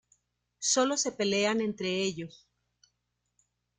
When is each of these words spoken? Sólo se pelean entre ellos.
Sólo 0.57 0.97
se 0.97 1.11
pelean 1.11 1.61
entre 1.61 2.01
ellos. 2.01 2.49